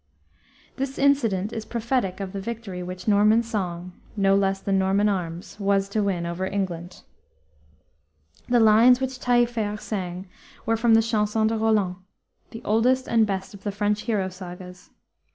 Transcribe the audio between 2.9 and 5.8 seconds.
Norman song, no less than Norman arms,